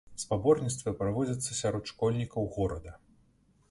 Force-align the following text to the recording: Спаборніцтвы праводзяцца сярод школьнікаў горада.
Спаборніцтвы 0.21 0.93
праводзяцца 1.03 1.59
сярод 1.61 1.83
школьнікаў 1.95 2.53
горада. 2.61 2.91